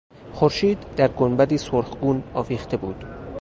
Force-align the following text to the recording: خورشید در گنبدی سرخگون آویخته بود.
خورشید 0.33 0.95
در 0.95 1.07
گنبدی 1.07 1.57
سرخگون 1.57 2.23
آویخته 2.33 2.77
بود. 2.77 3.05